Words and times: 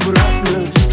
bırakma 0.00 0.83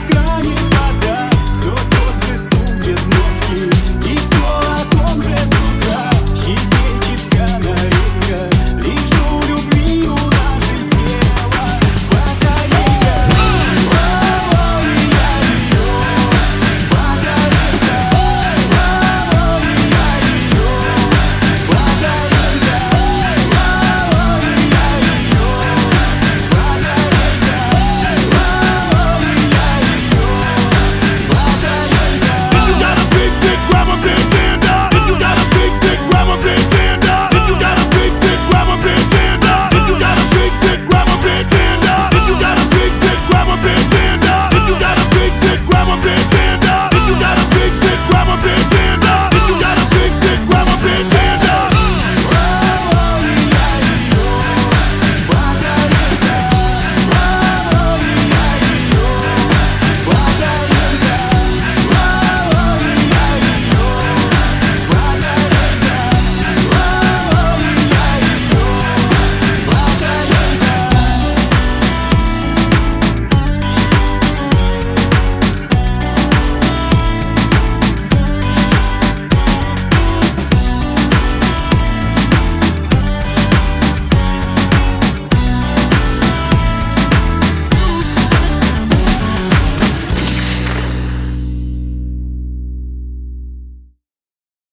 escrane 0.00 0.69